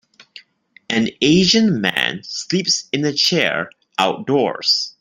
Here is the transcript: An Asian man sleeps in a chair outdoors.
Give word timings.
An 0.89 1.09
Asian 1.21 1.79
man 1.79 2.23
sleeps 2.23 2.89
in 2.91 3.05
a 3.05 3.13
chair 3.13 3.69
outdoors. 3.99 4.89